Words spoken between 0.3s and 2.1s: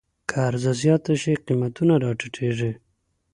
عرضه زیاته شي، قیمتونه